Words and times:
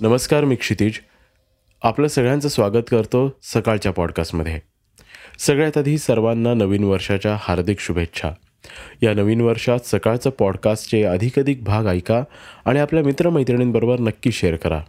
नमस्कार 0.00 0.44
मी 0.44 0.54
क्षितिज. 0.54 0.92
आपलं 1.82 2.08
सगळ्यांचं 2.08 2.48
स्वागत 2.48 2.82
करतो 2.90 3.38
सकाळच्या 3.42 3.92
पॉडकास्टमध्ये 3.92 4.60
सगळ्यात 5.38 5.78
आधी 5.78 5.98
सर्वांना 5.98 6.54
नवीन 6.54 6.84
वर्षाच्या 6.84 7.36
हार्दिक 7.40 7.80
शुभेच्छा. 7.80 8.30
या 9.02 9.14
नवीन 9.14 9.40
वर्षात 9.40 9.78
सकाळचं 9.84 10.30
पॉडकास्टचे 10.30 11.02
अधिकाधिक 11.02 11.64
भाग 11.64 11.86
ऐका 11.86 12.22
आणि 12.64 12.78
आपल्या 12.78 13.02
मित्रमैत्रिणींबरोबर 13.02 14.00
नक्की 14.00 14.32
शेअर 14.32 14.56
करा. 14.56 14.80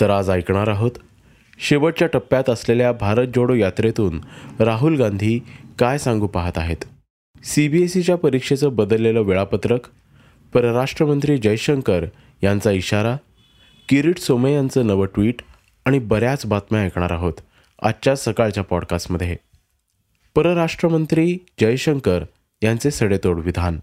तर 0.00 0.10
आज 0.10 0.30
ऐकणार 0.30 0.68
आहोत 0.68 0.90
शेवटच्या 1.58 2.08
टप्प्यात 2.08 2.50
असलेल्या 2.50 2.92
भारत 2.92 3.26
जोडो 3.26 3.54
यात्रेतून 3.54 4.20
राहुल 4.60 4.96
गांधी 4.96 5.40
काय 5.78 5.98
सांगू 5.98 6.26
पाहत 6.26 6.58
आहेत? 6.58 6.84
सी 7.44 7.68
बी 7.68 7.82
एस 7.82 7.96
ईच्या 7.96 8.16
परीक्षेचं 8.16 8.76
बदललेलं 8.76 9.20
वेळापत्रक 9.20 9.80
परराष्ट्रमंत्री 10.54 11.38
जयशंकर 11.38 12.04
यांचा 12.42 12.70
इशारा 12.70 13.16
किरीट 13.88 14.18
सोमे 14.18 14.54
यांचं 14.54 14.86
नवं 14.86 15.06
ट्विट 15.06 15.42
आणि 15.84 15.98
बऱ्याच 15.98 16.46
बातम्या 16.46 16.82
ऐकणार 16.82 17.12
आहोत 17.12 17.32
आजच्या 17.82 18.16
सकाळच्या 18.16 18.64
पॉडकास्टमध्ये 18.64 19.36
परराष्ट्रमंत्री 20.34 21.38
जयशंकर 21.60 22.24
यांचे 22.62 22.90
सडेतोड 22.90 23.38
विधान. 23.38 23.78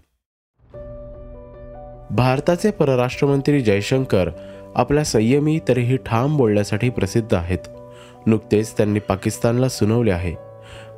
भारताचे 2.10 2.70
परराष्ट्रमंत्री 2.70 3.60
जयशंकर 3.60 4.30
आपल्या 4.74 5.04
संयमी 5.04 5.60
तरीही 5.68 5.96
ठाम 5.96 6.36
बोलण्यासाठी 6.36 6.90
प्रसिद्ध 6.90 7.34
आहेत. 7.34 7.68
नुकतेच 8.26 8.76
त्यांनी 8.76 8.98
पाकिस्तानला 8.98 9.68
सुनावले 9.68 10.10
आहे. 10.10 10.34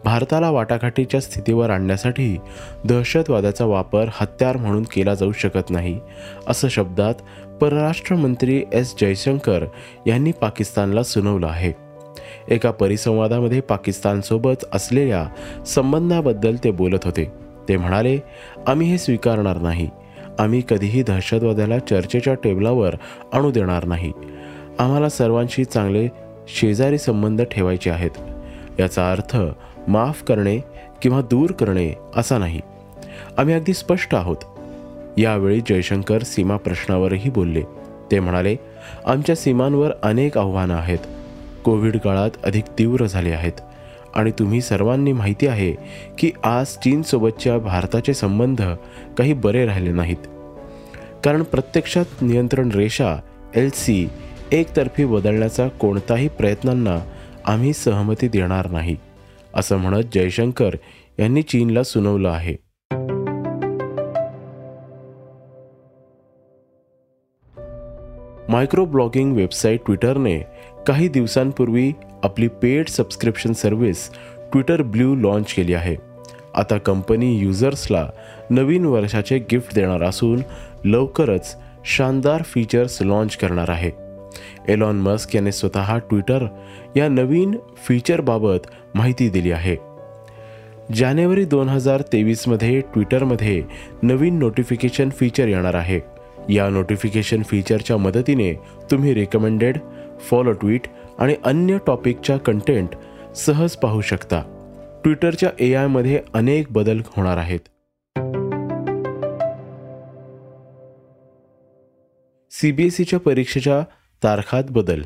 भारताला 0.05 0.51
वाटाघाटीच्या 0.51 1.21
स्थितीवर 1.21 1.71
आणण्यासाठी 1.71 2.37
दहशतवादाचा 2.85 3.65
वापर 3.65 4.05
हत्यार 4.13 4.57
म्हणून 4.57 4.83
केला 4.83 5.15
जाऊ 5.15 5.33
शकत 5.33 5.71
नाही 5.71 6.01
असं 6.49 6.69
शब्दात 6.69 7.15
परराष्ट्र 7.61 8.17
मंत्री 8.17 8.65
एस 8.73 8.95
जयशंकर 9.01 9.65
यांनी 10.07 10.33
पाकिस्तानला 10.33 11.03
सुनावलं 11.03 11.47
आहे. 11.47 11.73
एका 12.49 12.71
परिसंवादामध्ये 12.71 13.61
पाकिस्तानसोबत 13.61 14.65
असलेल्या 14.73 15.27
संबंधाबद्दल 15.65 16.57
ते 16.65 16.71
बोलत 16.71 17.05
होते. 17.05 17.33
ते 17.69 17.77
म्हणाले 17.77 18.19
आम्ही 18.67 18.91
हे 18.91 18.99
स्वीकारणार 18.99 19.59
नाही. 19.59 19.89
आम्ही 20.39 20.63
कधीही 20.69 21.03
दहशतवादाला 21.03 21.79
चर्चेच्या 21.79 22.35
टेबलावर 22.35 22.95
आणू 23.33 23.51
देणार 23.51 23.85
नाही. 23.85 24.13
आम्हाला 24.79 25.09
सर्वांशी 25.09 25.65
चांगले 25.65 26.09
शेजारी 26.49 26.99
संबंध 26.99 27.43
ठेवायचे 27.43 27.91
आहेत. 27.91 28.11
याचा 28.79 29.13
अर्थ 29.13 29.37
माफ 29.89 30.23
करणे 30.23 30.59
किंवा 31.03 31.21
दूर 31.21 31.53
करणे 31.53 31.95
असा 32.17 32.39
नाही. 32.39 32.61
आम्ही 33.39 33.55
अगदी 33.55 33.75
स्पष्ट 33.75 34.15
आहोत. 34.15 34.37
यावेळी 35.19 35.61
जयशंकर 35.61 36.23
सीमा 36.23 36.57
प्रश्नावरही 36.57 37.31
बोलले. 37.31 37.63
ते 38.11 38.21
म्हणाले 38.21 38.57
आमच्या 39.07 39.37
सीमांवर 39.37 39.91
अनेक 40.03 40.39
आव्हानं 40.39 40.75
आहेत. 40.75 40.99
कोविड 41.65 41.97
काळात 41.97 42.31
अधिक 42.45 42.65
तीव्र 42.79 43.07
झाले 43.07 43.31
आहेत. 43.31 43.53
आणि 44.15 44.31
तुम्ही 44.31 44.61
सर्वांनी 44.61 45.13
माहिती 45.13 45.47
आहे 45.47 45.75
की 46.19 46.33
आज 46.45 46.67
चीनसोबतच्या 46.67 47.59
भारताचे 47.59 48.15
संबंध 48.15 48.63
काही 49.19 49.33
बरे 49.33 49.67
राहिले 49.67 49.93
नाहीत. 49.93 50.17
कारण 51.25 51.43
प्रत्यक्षात 51.43 52.05
नियंत्रण 52.23 52.69
रेषा 52.69 53.17
एल 53.55 53.71
सी 53.71 54.09
एकतर्फी 54.53 55.05
बदलण्याचा 55.05 55.69
कोणताही 55.69 56.29
प्रयत्नांना 56.29 56.99
आम्ही 57.45 57.73
सहमती 57.73 58.29
देणार 58.29 58.71
नाही. 58.71 58.97
असं 59.55 59.77
म्हणत 59.77 60.03
जयशंकर 60.15 60.71
यांनी 61.19 61.43
चीनला 61.43 61.83
सुनावलं 61.83 62.29
आहे. 62.29 62.65
मायक्रो 68.49 68.85
ब्लॉगिंग 68.85 69.37
वेबसाईट 69.37 69.81
ट्विटरने 69.87 70.39
काही 70.87 71.09
दिवसांपूर्वी 71.09 71.93
आपली 72.23 72.49
paid 72.49 72.89
subscription 72.89 73.53
service 73.53 74.11
Twitter 74.53 74.83
Blue 74.83 75.15
launch 75.15 75.55
केली 75.55 75.75
आहे. 75.75 75.97
आता 76.55 76.79
कंपनी 76.79 77.39
युजर्सला 77.39 78.11
नवीन 78.51 78.85
वर्षाचे 78.85 79.39
गिफ्ट 79.39 79.75
देणार 79.75 80.03
असून 80.03 80.43
लवकरच 80.85 81.57
शानदार 81.85 82.43
फीचर्स 82.43 83.03
लॉन्च 83.03 83.37
करणार 83.37 83.71
आहे. 83.71 84.04
एलॉन 84.69 84.97
मस्क 84.97 85.37
याने 85.37 85.53
स्वतः 85.53 85.99
ट्विटर 85.99 86.47
या 86.97 87.09
नवीन 87.09 87.57
फीचरबाबत 87.77 88.67
माहिती 88.95 89.29
दिली 89.29 89.53
आहे. 89.53 89.77
जानेवारी 90.95 91.45
दोन 91.45 91.69
हजार 91.69 92.01
तेवीसमध्ये 92.01 92.81
ट्विटरमध्ये 92.81 93.63
नवीन 94.03 94.39
नोटिफिकेशन 94.39 95.11
फीचर 95.11 95.49
येणार 95.49 95.75
आहे. 95.75 96.01
या 96.49 96.69
नोटिफिकेशन 96.69 97.43
फीचरच्या 97.43 97.97
मदतीने 97.97 98.55
तुम्ही 98.91 99.15
रिकमेंडेड 99.15 99.79
फॉलो 100.21 100.53
ट्विट 100.53 100.81
आणि 101.19 101.35
अन्य 101.45 101.79
टॉपिकच्या 101.87 102.37
कंटेंट 102.37 102.89
सहज 103.37 103.77
पाहू 103.77 104.01
शकता. 104.01 104.43
ट्विटरच्या 105.05 105.51
ए 105.61 105.75
आयमध्ये 105.75 106.21
अनेक 106.35 106.67
बदल 106.71 107.01
होणार 107.17 107.37
आहेत. 107.37 107.61
सीबीएसईच्या 112.51 113.19
परीक्षेच्या 113.19 113.81
तारखात 114.25 114.65
बदल. 114.71 115.03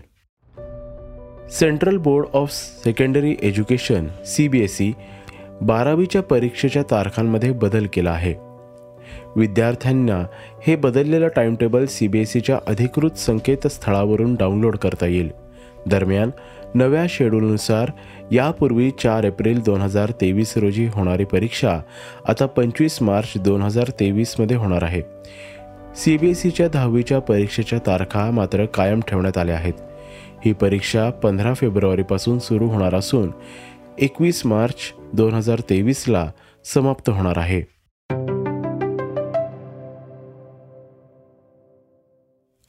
Central 1.50 1.96
Board 1.96 2.26
of 2.32 2.50
Secondary 2.84 3.36
Education 3.42 4.06
C 4.26 4.48
B 4.48 4.60
S 4.60 4.82
E 4.82 4.92
बारावीच्या 5.62 6.22
परीक्षेच्या 6.22 6.82
तारखांमध्ये 6.82 7.52
बदल 7.52 7.86
केला 7.92 8.10
आहे. 8.10 8.34
विद्यार्थ्यांना 9.36 10.24
हे 10.66 10.76
बदललेलं 10.76 11.28
टाइमटेबल 11.28 11.86
सी 11.86 12.08
बी 12.08 12.20
एस 12.20 12.36
ईच्या 12.36 12.58
अधिकृत 12.66 13.10
संकेतस्थळावरून 13.10 14.34
डाउनलोड 14.34 14.76
करता 14.76 15.06
येईल. 15.06 15.30
दरम्यान 15.86 16.30
नव्या 16.74 17.06
शेड्यूलनुसार 17.08 17.90
यापूर्वी 18.32 18.90
चार 18.90 19.24
एप्रिल 19.24 19.62
दोन 19.62 19.80
हजार 19.80 20.10
तेवीस 20.10 20.56
रोजी 20.56 20.86
होणारी 20.86 21.24
परीक्षा 21.24 21.80
आता 22.28 22.46
पंचवीस 22.46 23.02
मार्च 23.02 23.32
दोन 23.36 23.62
हजार 23.62 23.90
तेवीसमध्ये 24.00 24.56
होणार 24.56 24.82
आहे. 24.82 25.02
सी 25.96 26.16
बी 26.16 26.30
एस 26.30 26.46
ईच्या 26.46 26.68
दहावीच्या 26.68 27.18
परीक्षेच्या 27.18 27.78
तारखा 27.86 28.30
मात्र 28.30 28.66
कायम 28.66 29.00
ठेवण्यात 29.00 29.38
आल्या 29.38 29.54
आहेत. 29.54 29.72
ही 30.44 30.52
परीक्षा 30.52 31.10
पंधरा 31.10 31.54
फेब्रुवारीपासून 31.54 32.38
सुरू 32.38 32.66
होणार 32.66 32.94
असून 32.94 33.30
एकवीस 33.98 34.46
मार्च 34.46 34.74
दोन 35.12 35.34
हजार 35.34 35.60
तेवीसला 35.70 36.30
समाप्त 36.64 37.10
होणार 37.10 37.38
आहे. 37.38 37.60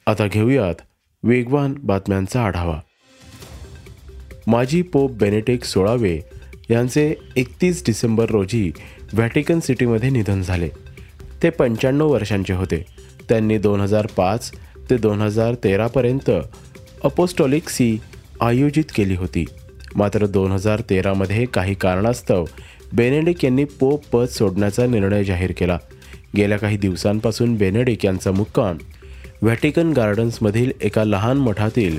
आता 0.06 0.26
घेऊयात 0.26 0.74
वेगवान 1.22 1.74
बातम्यांचा 1.82 2.44
आढावा. 2.44 2.80
माजी 4.46 4.82
पोप 4.82 5.10
बेनेटिक 5.10 5.64
सोळावे 5.64 6.20
यांचे 6.70 7.14
एकतीस 7.36 7.82
डिसेंबर 7.86 8.30
रोजी 8.30 8.72
व्हॅटिकन 9.12 9.60
सिटीमध्ये 9.60 10.10
निधन 10.10 10.42
झाले. 10.42 10.68
ते 11.42 11.50
पंच्याण्णव 11.50 12.08
वर्षांचे 12.08 12.52
होते. 12.52 13.09
त्यांनी 13.30 13.58
दोन 13.58 13.80
हजार 13.80 14.06
पाच 14.06 14.50
ते 14.90 14.96
दोन 14.96 15.20
हजार 15.20 15.54
तेरापर्यंत 15.54 16.30
अपोस्टॉलिक 17.04 17.68
सी 17.68 17.98
आयोजित 18.40 18.84
केली 18.94 19.14
होती. 19.14 19.44
मात्र 19.94 20.26
दोन 20.26 20.52
हजार 20.52 20.80
तेरामध्ये 20.90 21.44
काही 21.44 21.74
कारणास्तव 21.74 22.44
बेनेडिक 22.92 23.44
यांनी 23.44 23.64
पोप 23.64 24.06
पद 24.12 24.28
सोडण्याचा 24.28 24.86
निर्णय 24.86 25.24
जाहीर 25.24 25.52
केला. 25.56 25.78
गेल्या 26.36 26.58
काही 26.58 26.76
दिवसांपासून 26.76 27.56
बेनेडिक 27.56 28.04
यांचा 28.04 28.32
मुक्काम 28.32 28.78
व्हॅटिकन 29.42 29.92
गार्डन्समधील 29.92 30.72
एका 30.80 31.04
लहान 31.04 31.36
मठातील 31.36 31.98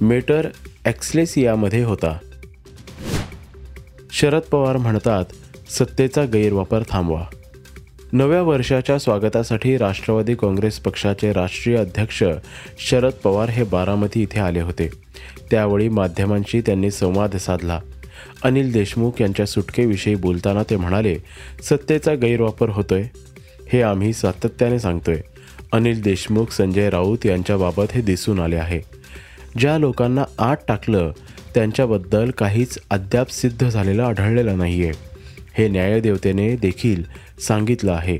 मेटर 0.00 0.48
ॲक्सलेसियामध्ये 0.84 1.82
होता. 1.82 2.16
शरद 4.12 4.42
पवार 4.42 4.76
म्हणतात 4.76 5.24
सत्तेचा 5.70 6.24
गैरवापर 6.24 6.82
थांबवा. 6.88 7.24
नव्या 8.12 8.42
वर्षाच्या 8.42 8.98
स्वागतासाठी 8.98 9.76
राष्ट्रवादी 9.76 10.34
काँग्रेस 10.34 10.78
पक्षाचे 10.78 11.32
राष्ट्रीय 11.32 11.76
अध्यक्ष 11.76 12.22
शरद 12.78 13.12
पवार 13.12 13.48
हे 13.48 13.62
बारामती 13.62 14.22
इथे 14.22 14.40
आले 14.40 14.60
होते. 14.60 14.90
त्यावेळी 15.50 15.88
माध्यमांशी 15.88 16.60
त्यांनी 16.60 16.90
संवाद 16.90 17.36
साधला. 17.36 17.80
अनिल 18.42 18.72
देशमुख 18.72 19.20
यांच्या 19.20 19.46
सुटकेविषयी 19.46 20.14
बोलताना 20.14 20.62
ते 20.70 20.76
म्हणाले 20.76 21.18
सत्तेचा 21.62 22.14
गैरवापर 22.14 22.68
होतोय. 22.68 23.02
हे 23.72 23.82
आम्ही 23.82 24.12
सातत्याने 24.12 24.78
सांगतोय. 24.78 25.20
अनिल 25.72 26.02
देशमुख 26.02 26.46
संजय 26.52 26.90
राऊत 26.90 27.26
यांच्याबाबत 27.26 27.92
हे 27.92 28.02
दिसून 28.02 28.40
आले 28.40 28.56
आहे. 28.56 28.80
ज्या 29.58 29.78
लोकांना 29.78 30.24
आत 30.38 30.56
टाकलं 30.68 31.12
त्यांच्याबद्दल 31.54 32.30
काहीच 32.30 32.78
अद्याप 32.90 33.30
सिद्ध 33.30 33.68
झालेलं 33.68 34.02
आढळलेलं 34.02 34.58
नाही 34.58 34.84
आहे 34.84 35.09
हे 35.58 35.68
न्यायदेवतेने 35.68 36.56
देखील 36.56 37.02
सांगितलं 37.40 37.92
आहे. 37.92 38.18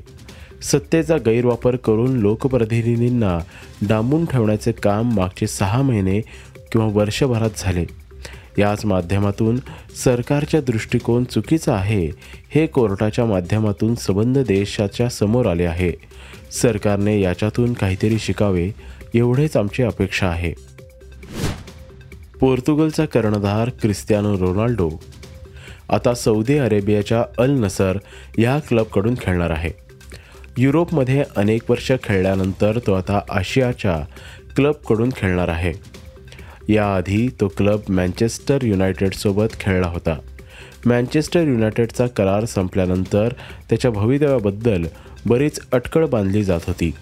सत्तेचा 0.63 1.17
गैरवापर 1.17 1.77
करून 1.77 2.17
लोकप्रतिनिधींना 2.17 3.39
डांबून 3.89 4.25
ठेवण्याचे 4.25 4.73
काम 4.73 5.15
मागचे 5.15 5.47
सहा 5.47 5.83
महिने 5.83 6.21
किंवा 6.73 6.87
वर्षभरात 6.87 7.51
झाले. 7.57 7.85
याच 8.59 8.85
माध्यमातून 8.85 9.59
सरकारच्या 10.05 10.61
दृष्टिकोन 10.61 11.25
चुकीचा 11.25 11.75
आहे 11.75 12.11
हे 12.51 12.67
कोर्टाच्या 12.67 13.25
माध्यमातून 13.25 13.95
संबंध 13.95 14.39
देशाच्या 14.39 15.09
समोर 15.09 15.47
आले 15.47 15.65
आहे. 15.65 15.93
सरकारने 16.53 17.21
याच्यातून 17.21 17.73
काहीतरी 17.73 18.19
शिकावे 18.19 18.71
एवढेच 19.15 19.57
आमची 19.57 19.83
अपेक्षा 19.83 20.27
आहे. 20.27 20.53
पोर्तुगलचा 22.41 23.05
कर्णधार 23.05 23.69
क्रिस्तियानो 23.69 24.39
रोनाल्डो 24.39 24.91
आता 25.91 26.15
सौदी 26.15 26.59
अरेबियाच्या 26.59 27.25
अल 27.39 27.51
नसर 27.51 27.99
या 28.39 28.59
क्लबकडून 28.59 29.15
खेळणार 29.21 29.51
आहे. 29.51 29.71
युरोपमध्ये 30.59 31.25
अनेक 31.37 31.71
वर्ष 31.71 31.93
खेळल्यानंतर 32.05 32.79
तो 32.87 32.93
आता 32.93 33.21
आशियाच्या 33.31 33.97
क्लबकडून 34.57 35.11
खेळणार 35.17 35.49
आहे. 35.49 35.73
याआधी 36.69 37.29
तो 37.41 37.49
क्लब 37.49 37.81
मँचेस्टर 37.89 38.65
युनायटेडसोबत 38.65 39.61
खेळला 39.61 39.87
होता. 39.87 40.17
मँचेस्टर 40.87 41.41
युनायटेडचा 41.41 42.07
करार 42.07 42.45
संपल्यानंतर 42.45 43.33
त्याच्या 43.69 43.91
भवितव्याबद्दल 43.91 44.87
बरीच 45.27 45.61
अटकळ 45.73 46.07
बांधली 46.07 46.45
जात 46.45 46.61
होती 46.67 46.93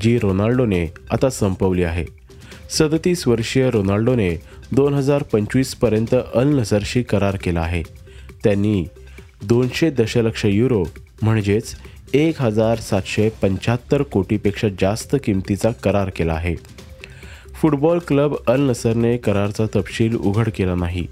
जी 0.00 0.18
रोनाल्डोने 0.18 0.84
आता 1.10 1.30
संपवली 1.30 1.84
आहे. 1.84 2.04
सदतीस 2.70 3.28
वर्षीय 3.28 3.70
रोनाल्डोने 3.70 4.30
दोन 4.72 4.94
हजार 4.94 5.22
पंचवीसपर्यंत 5.22 6.14
अल 6.34 6.48
नसरशी 6.48 7.02
करार 7.02 7.36
केला 7.36 7.60
आहे. 7.60 7.82
त्यांनी 8.44 8.84
दोनशे 9.42 9.90
दशलक्ष 9.90 10.46
युरो 10.46 10.84
म्हणजेच 11.22 11.74
एक 12.14 12.42
हजार 12.42 12.78
सातशे 12.78 13.28
पंच्याहत्तर 13.42 14.02
कोटीपेक्षा 14.02 14.68
जास्त 14.80 15.16
किमतीचा 15.24 15.70
करार 15.70 16.10
केला 16.16 16.32
आहे. 16.32 16.54
फुटबॉल 17.62 17.98
क्लब 17.98 18.34
अल 18.46 18.60
नसरने 18.60 19.16
करारचा 19.16 19.64
तपशील 19.76 20.16
उघड 20.16 20.48
केला 20.48 20.74
नाही. 20.74 21.06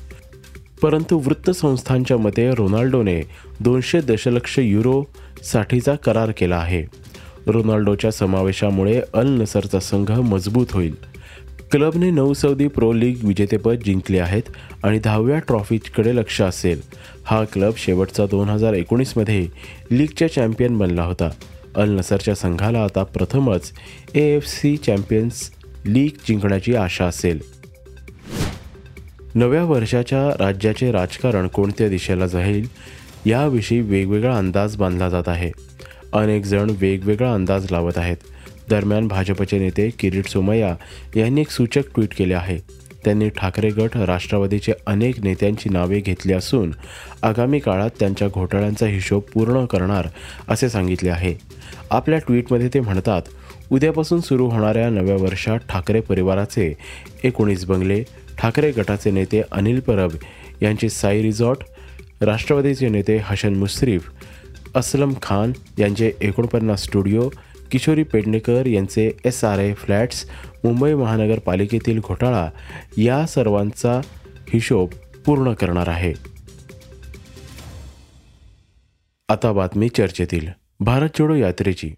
परंतु 0.82 1.19
वृत्तसंस्थांच्या 1.19 2.17
मते 2.17 2.50
रोनाल्डोने 2.55 3.23
दोनशे 3.61 4.00
दशलक्ष 4.00 4.58
युरोसाठीचा 4.58 5.94
करार 5.94 6.31
केला 6.31 6.56
आहे. 6.56 6.84
रोनाल्डोच्या 7.46 8.11
समावेशामुळे 8.11 9.00
अल 9.14 9.29
नसरचा 9.29 9.81
संघ 9.81 10.11
मजबूत 10.11 10.67
होईल. 10.70 10.94
क्लबने 11.72 12.10
नऊ 12.10 12.32
सौदी 12.34 12.66
प्रो 12.69 12.92
लीग 12.92 13.24
विजेतेपद 13.24 13.82
जिंकले 13.84 14.19
आहेत 14.19 14.42
आणि 14.82 14.98
दहाव्या 14.98 15.38
ट्रॉफीकडे 15.38 16.16
लक्ष 16.16 16.40
असेल. 16.42 16.80
हा 17.24 17.44
क्लब 17.44 17.72
शेवटचा 17.76 18.26
दोन 18.26 18.48
हजार 18.48 18.72
एकोणीसमध्ये 18.72 19.46
लीगच्या 19.90 20.32
चॅम्पियन 20.32 20.78
बनला 20.78 21.02
होता. 21.02 21.30
अल 21.76 21.90
नसरच्या 21.90 22.34
संघाला 22.34 22.84
आता 22.84 23.02
प्रथमच 23.02 23.72
A 24.14 24.20
F 24.20 24.46
C 24.46 24.76
Champions 24.76 25.50
League 25.84 26.10
जिंकण्याची 26.28 26.74
आशा 26.74 27.04
असेल. 27.04 27.38
नव्या 29.34 29.64
वर्षाच्या 29.64 30.44
राज्याचे 30.44 30.92
राजकारण 30.92 31.46
कोणत्या 31.46 31.88
दिशेला 31.88 32.26
जाईल 32.26 32.69
याविषयी 33.26 33.80
वेगवेगळा 33.80 34.36
अंदाज 34.38 34.76
बांधला 34.76 35.08
जात 35.08 35.28
आहे. 35.28 35.50
अनेक 36.12 36.44
जण 36.44 36.70
वेगवेगळा 36.78 37.34
अंदाज 37.34 37.66
लावत 37.70 37.98
आहेत. 37.98 38.16
दरम्यान 38.72 39.08
भाजपचे 39.08 39.58
नेते 39.58 39.88
किरीट 39.98 40.28
सोमय्या 40.28 40.74
यांनी 41.16 41.40
एक 41.40 41.50
सूचक 41.50 41.94
ट्विट 41.94 42.14
केले 42.19 42.34
आहे. 42.34 42.56
त्यांनी 43.04 43.28
ठाकरे 43.28 43.70
गट 43.70 43.96
राष्ट्रवादीचे 43.96 44.72
अनेक 44.86 45.19
नेत्यांची 45.20 45.70
नावे 45.70 45.98
घेतली 46.00 46.32
असून 46.32 46.70
आगामी 47.22 47.58
काळात 47.58 47.90
त्यांच्या 48.00 48.28
घोटाळ्यांचा 48.28 48.86
हिशोब 48.86 49.22
पूर्ण 49.32 49.64
करणार 49.64 50.08
असे 50.48 50.69
सांगितले 50.69 51.10
आहे. 51.10 51.34
आपल्या 51.90 52.19
ट्विटमध्ये 52.19 52.69
ते 52.74 52.80
म्हणतात 52.80 53.22
उद्यापासून 53.70 54.20
सुरू 54.20 54.48
होणाऱ्या 54.50 54.88
नव्या 54.90 55.16
वर्षात 55.16 55.69
ठाकरे 55.69 56.00
परिवाराचे 56.00 56.72
एकोणीस 57.24 57.64
बंगले 57.64 58.02
ठाकरे 58.38 58.70
गटाचे 58.70 59.10
नेते 59.10 59.42
अनिल 59.52 59.80
परब 59.80 60.16
यांचे 60.62 60.88
साई 60.88 61.22
रिझॉर्ट 61.22 62.22
राष्ट्रवादीचे 62.22 62.88
नेते 62.88 63.20
हसन 63.24 63.54
मुश्रीफ 63.54 64.10
असलम 64.74 65.12
खान 65.22 65.52
यांचे 65.78 66.12
एकोणपन्नास 66.20 66.82
स्टुडिओ 66.84 67.28
किशोरी 67.72 68.02
पेडणेकर 68.02 68.66
यांचे 68.66 69.10
S 69.24 69.44
R 69.44 69.58
I 69.58 69.74
flats 69.74 70.26
Mumbai 70.64 70.94
महानगरपालिकेतील 70.94 72.00
घोटाळा 72.00 72.50
या 72.96 73.26
सर्वांचा 73.26 74.00
हिशोब 74.52 74.88
पूर्ण 75.26 75.52
करणार 75.52 75.88
आहे. 75.88 76.12
आता 79.28 79.52
बातमी 79.52 79.88
चर्चेतील 79.88 80.48
भारत 80.80 81.08
जोडो 81.19 81.34
यात्रेची. 81.34 81.90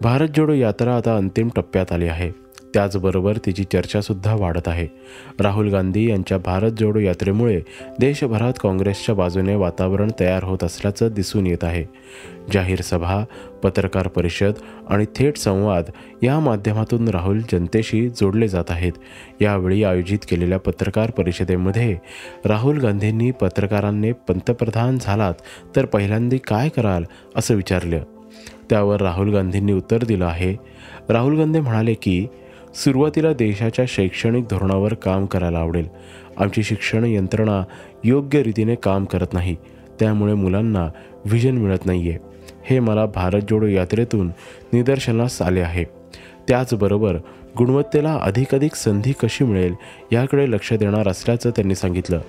भारत 0.00 0.28
जोडो 0.36 0.52
यात्रा 0.52 0.96
आता 0.96 1.16
अंतिम 1.16 1.48
टप्प्यात 1.56 1.92
आली 1.92 2.08
आहे. 2.08 2.32
त्याचबरोबर 2.74 3.38
तिची 3.46 3.64
चर्चासुद्धा 3.64 4.34
वाढत 4.34 4.68
आहे. 4.68 4.86
राहुल 5.40 5.70
गांधी 5.70 6.10
यांच्या 6.10 6.38
भारत 6.38 6.70
जोडो 6.70 6.98
यात्रेमुळे 6.98 7.60
देशभरात 7.98 8.52
काँग्रेसच्या 8.60 9.14
बाजूने 9.14 9.54
वातावरण 9.54 10.10
तयार 10.20 10.44
होत 10.44 10.64
असल्याचं 10.64 11.08
दिसून 11.08 11.46
येत 11.46 11.64
आहे. 11.64 11.84
जाहीर 12.52 12.80
सभा 12.80 13.24
पत्रकार 13.62 14.08
परिषद 14.08 14.52
आणि 14.88 15.04
थेट 15.16 15.36
संवाद 15.36 15.90
या 16.22 16.40
माध्यमातून 16.40 17.08
राहुल 17.08 17.40
जनतेशी 17.52 18.08
जोडले 18.08 18.48
जात 18.48 18.64
आहेत. 18.68 18.92
यावेळी 19.40 19.84
आयोजित 19.84 20.18
केलेल्या 20.30 20.58
पत्रकार 20.58 21.10
परिषदेमध्ये 21.10 21.96
राहुल 22.44 22.78
गांधींनी 22.78 23.30
पत्रकारांनी 23.30 24.12
पंतप्रधान 24.12 24.98
झालात 25.00 25.34
तर 25.76 25.84
पहिल्यांदा 25.84 26.36
काय 26.46 26.68
कराल 26.68 27.04
असं 27.36 27.54
विचारलं. 27.54 27.98
त्यावर 28.70 29.00
राहुल 29.00 29.32
गांधींनी 29.32 29.72
उत्तर 29.72 29.98
दिलं 29.98 30.26
आहे. 30.26 30.56
राहुल 31.08 31.38
गांधी 31.38 31.60
म्हणाले 31.60 31.94
की 31.94 32.26
सुरुवातीला 32.74 33.32
देशाच्या 33.32 33.84
शैक्षणिक 33.88 34.44
धोरणावर 34.44 34.94
काम 34.94 35.26
करायला 35.26 35.58
आवडेल. 35.58 35.86
आमची 36.36 36.62
शिक्षण 36.62 37.04
यंत्रणा 37.04 37.62
योग्य 38.04 38.42
रीतीने 38.42 38.74
काम 38.74 39.04
करत 39.04 39.26
नाही. 39.32 39.56
त्यामुळे 40.00 40.34
मुलांना 40.34 40.88
व्हिजन 41.24 41.56
मिळत 41.56 41.86
नाही 41.86 42.08
आहे 42.08 42.18
हे 42.64 42.80
मला 42.80 43.06
भारत 43.06 43.40
जोडो 43.50 43.66
यात्रेतून 43.66 44.30
निदर्शनास 44.72 45.42
आले 45.42 45.60
आहे. 45.60 45.84
त्याचबरोबर 46.48 47.16
गुणवत्तेला 47.58 48.18
अधिकाधिक 48.22 48.74
संधी 48.74 49.12
कशी 49.12 49.44
मिळेल 49.44 49.74
याकडे 50.12 50.50
लक्ष 50.50 50.72
देणार 50.72 51.08
असल्याचं 51.08 51.50
त्यांनी 51.50 51.74
सांगितलं. 51.74 52.20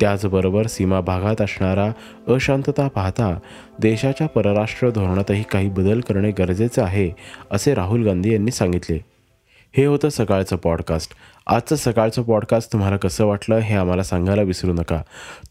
त्याचबरोबर 0.00 0.66
सीमा 0.66 1.00
भागात 1.00 1.40
असणारा 1.40 1.92
अशांतता 2.28 2.88
पाहता 2.88 3.38
देशाच्या 3.78 4.26
परराष्ट्र 4.26 4.90
धोरणातही 4.90 5.42
काही 5.42 5.68
बदल 5.68 6.00
करणे 6.00 6.30
गरजेचे 6.30 6.80
आहे 6.80 7.10
असे 7.50 7.74
राहुल 7.74 8.04
गांधी 8.04 8.32
यांनी 8.32 8.50
सांगितले. 8.50 9.13
हे 9.76 9.84
होतं 9.84 10.08
सकाळचं 10.08 10.56
पॉडकास्ट 10.56 11.12
आजचं 11.46 11.76
सकाळचं 11.76 12.22
पॉडकास्ट 12.22 12.72
तुम्हाला 12.72 12.96
कसं 12.96 13.26
वाटलं 13.26 13.54
हे 13.54 13.74
आम्हाला 13.74 14.02
सांगायला 14.02 14.42
विसरू 14.42 14.72
नका. 14.72 15.02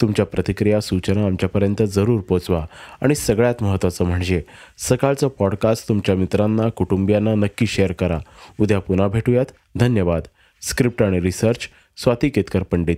तुमच्या 0.02 0.26
प्रतिक्रिया 0.26 0.82
सूचना 0.82 1.26
आमच्यापर्यंत 1.26 1.84
जरूर 1.84 2.20
पोचवा. 2.20 2.66
आणि 3.02 3.16
सगळ्यात 3.16 3.64
महत्त्वाचं 3.64 4.06
म्हणजे 4.06 4.42
सकाळचं 4.78 5.28
पॉडकास्ट 5.28 5.88
तुमच्या 5.88 6.16
मित्रांना 6.16 6.70
कुटुंबियांना 6.70 7.36
नक्की 7.36 7.66
शेअर 7.66 7.92
करा. 7.92 8.20
उद्या 8.60 8.80
पुन्हा 8.80 9.08
भेटूयात. 9.08 9.46
धन्यवाद. 9.76 10.22
स्क्रिप्ट 10.62 11.04
आणि 11.04 11.22
रिसर्च 11.22 11.60
स्वाती 11.98 12.30
केतकर 12.30 12.64
पंडित. 12.64 12.98